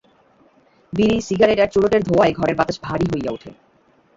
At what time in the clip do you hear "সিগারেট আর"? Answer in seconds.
1.21-1.69